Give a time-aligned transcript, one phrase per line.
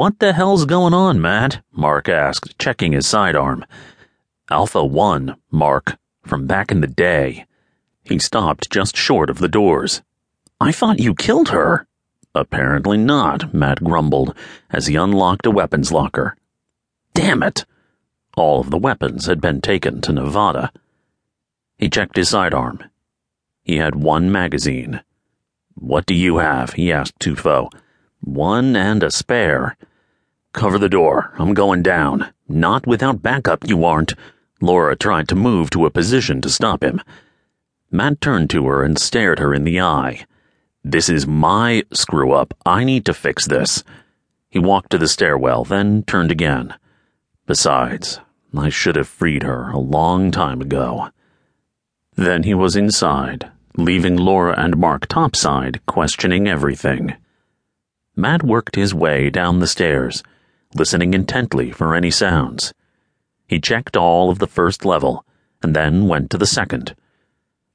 [0.00, 1.62] What the hell's going on, Matt?
[1.72, 3.66] Mark asked, checking his sidearm.
[4.50, 7.44] Alpha 1, Mark, from back in the day.
[8.02, 10.00] He stopped just short of the doors.
[10.58, 11.86] I thought you killed her.
[12.34, 14.34] Apparently not, Matt grumbled
[14.70, 16.34] as he unlocked a weapons locker.
[17.12, 17.66] Damn it!
[18.38, 20.72] All of the weapons had been taken to Nevada.
[21.76, 22.82] He checked his sidearm.
[23.64, 25.02] He had one magazine.
[25.74, 26.72] What do you have?
[26.72, 27.68] he asked Tufo.
[28.22, 29.76] One and a spare.
[30.52, 31.32] Cover the door.
[31.38, 32.32] I'm going down.
[32.48, 34.14] Not without backup, you aren't.
[34.60, 37.00] Laura tried to move to a position to stop him.
[37.90, 40.26] Matt turned to her and stared her in the eye.
[40.82, 42.54] This is my screw up.
[42.66, 43.84] I need to fix this.
[44.48, 46.74] He walked to the stairwell, then turned again.
[47.46, 48.20] Besides,
[48.56, 51.10] I should have freed her a long time ago.
[52.16, 57.14] Then he was inside, leaving Laura and Mark topside, questioning everything.
[58.16, 60.22] Matt worked his way down the stairs,
[60.74, 62.72] listening intently for any sounds.
[63.46, 65.24] He checked all of the first level,
[65.62, 66.94] and then went to the second.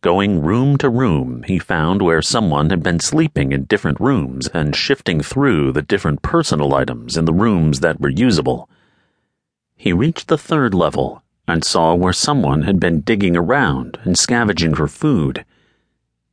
[0.00, 4.74] Going room to room, he found where someone had been sleeping in different rooms and
[4.74, 8.70] shifting through the different personal items in the rooms that were usable.
[9.76, 14.74] He reached the third level and saw where someone had been digging around and scavenging
[14.74, 15.44] for food.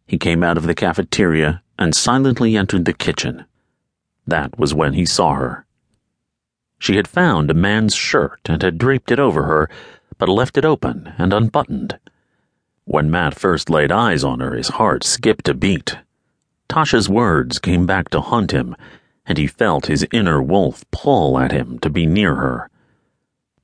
[0.06, 3.46] He came out of the cafeteria and silently entered the kitchen.
[4.28, 5.65] That was when he saw her.
[6.86, 9.68] She had found a man's shirt and had draped it over her,
[10.20, 11.98] but left it open and unbuttoned.
[12.84, 15.98] When Matt first laid eyes on her, his heart skipped a beat.
[16.70, 18.76] Tasha's words came back to haunt him,
[19.26, 22.70] and he felt his inner wolf pull at him to be near her.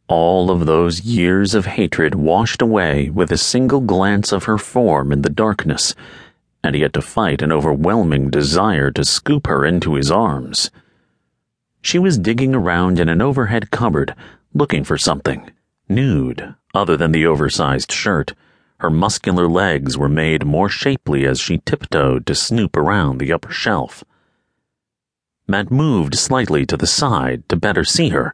[0.07, 5.11] All of those years of hatred washed away with a single glance of her form
[5.11, 5.93] in the darkness
[6.63, 10.71] and he had to fight an overwhelming desire to scoop her into his arms.
[11.81, 14.15] She was digging around in an overhead cupboard,
[14.53, 15.51] looking for something.
[15.89, 18.33] Nude, other than the oversized shirt,
[18.77, 23.51] her muscular legs were made more shapely as she tiptoed to snoop around the upper
[23.51, 24.03] shelf.
[25.47, 28.33] Matt moved slightly to the side to better see her,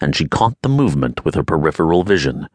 [0.00, 2.48] and she caught the movement with her peripheral vision.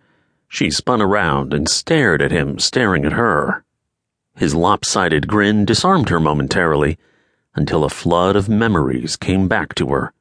[0.48, 3.64] She spun around and stared at him staring at her.
[4.36, 6.98] His lopsided grin disarmed her momentarily
[7.56, 10.14] until a flood of memories came back to her.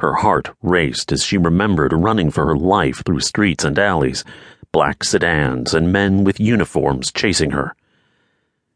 [0.00, 4.24] Her heart raced as she remembered running for her life through streets and alleys,
[4.72, 7.74] black sedans, and men with uniforms chasing her.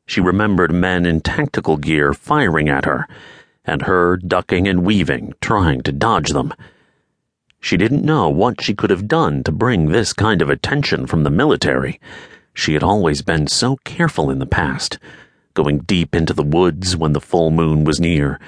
[0.07, 3.09] She remembered men in tactical gear firing at her,
[3.65, 6.53] and her ducking and weaving, trying to dodge them.
[7.59, 11.25] She didn't know what she could have done to bring this kind of attention from
[11.25, 11.99] the military
[12.55, 14.99] she had always been so careful in the past,
[15.55, 18.39] going deep into the woods when the full moon was near,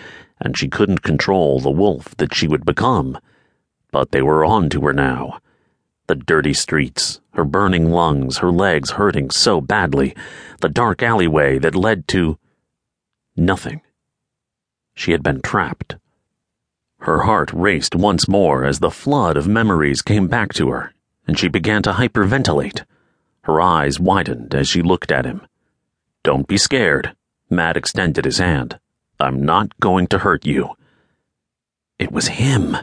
[0.41, 3.19] and she couldn't control the wolf that she would become.
[3.91, 5.41] But they were on to her now.
[6.07, 10.15] The dirty streets, her burning lungs, her legs hurting so badly,
[10.61, 12.39] the dark alleyway that led to
[13.37, 13.81] nothing.
[14.95, 15.97] She had been trapped.
[17.01, 20.93] Her heart raced once more as the flood of memories came back to her,
[21.27, 22.85] and she began to hyperventilate.
[23.43, 25.47] Her eyes widened as she looked at him.
[26.23, 27.15] Don't be scared.
[27.49, 28.79] Matt extended his hand.
[29.21, 30.77] I'm not going to hurt you.
[31.99, 32.77] It was him.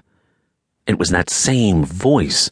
[0.87, 2.51] It was that same voice.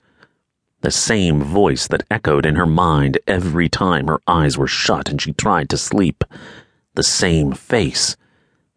[0.82, 5.22] The same voice that echoed in her mind every time her eyes were shut and
[5.22, 6.24] she tried to sleep.
[6.96, 8.16] The same face.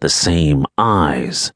[0.01, 1.53] The same eyes.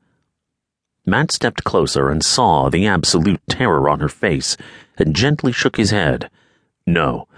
[1.04, 4.56] Matt stepped closer and saw the absolute terror on her face
[4.98, 6.30] and gently shook his head.
[6.86, 7.28] No,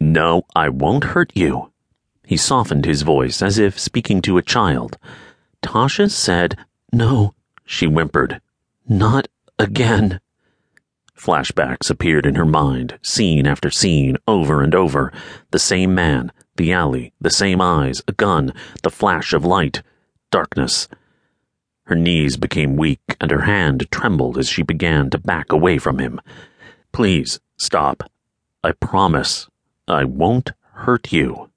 [0.00, 1.70] no, I won't hurt you.
[2.24, 4.96] He softened his voice as if speaking to a child.
[5.62, 6.56] Tasha said,
[6.92, 7.34] No,
[7.64, 8.40] she whimpered.
[8.88, 9.28] Not
[9.58, 10.20] again.
[11.16, 15.12] Flashbacks appeared in her mind, scene after scene, over and over.
[15.50, 19.82] The same man, the alley, the same eyes, a gun, the flash of light,
[20.30, 20.88] darkness.
[21.84, 25.98] Her knees became weak and her hand trembled as she began to back away from
[25.98, 26.20] him.
[26.92, 28.10] Please, stop.
[28.64, 29.48] I promise.
[29.86, 31.50] I won't hurt you.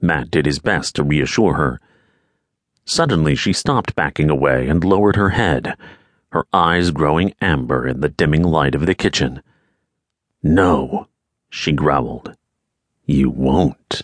[0.00, 1.80] Matt did his best to reassure her.
[2.90, 5.76] Suddenly, she stopped backing away and lowered her head,
[6.32, 9.44] her eyes growing amber in the dimming light of the kitchen.
[10.42, 11.06] No,
[11.48, 12.34] she growled.
[13.04, 14.02] You won't.